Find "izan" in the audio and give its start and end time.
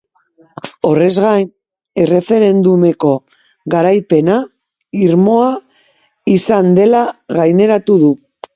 6.39-6.75